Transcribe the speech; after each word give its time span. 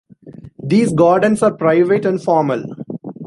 These 0.63 0.93
gardens 0.93 1.43
are 1.43 1.53
private 1.53 2.05
and 2.07 2.19
formal. 2.19 2.65